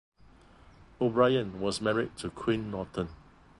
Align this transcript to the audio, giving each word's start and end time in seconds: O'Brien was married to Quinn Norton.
O'Brien 0.99 1.59
was 1.61 1.79
married 1.79 2.17
to 2.17 2.31
Quinn 2.31 2.71
Norton. 2.71 3.09